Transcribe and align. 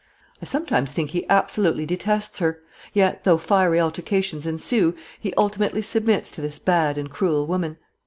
I 0.41 0.45
sometimes 0.45 0.93
think 0.93 1.11
he 1.11 1.29
absolutely 1.29 1.85
detests 1.85 2.39
her; 2.39 2.57
yet, 2.91 3.23
though 3.23 3.37
fiery 3.37 3.79
altercations 3.79 4.47
ensue, 4.47 4.95
he 5.19 5.31
ultimately 5.35 5.83
submits 5.83 6.31
to 6.31 6.41
this 6.41 6.57
bad 6.57 6.97
and 6.97 7.07
cruel 7.07 7.45
woman. 7.45 7.77